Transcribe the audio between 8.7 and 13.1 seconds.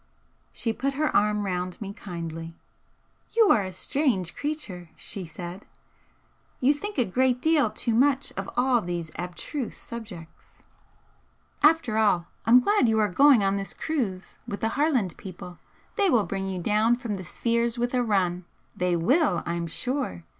these abstruse subjects. After all, I'm glad you are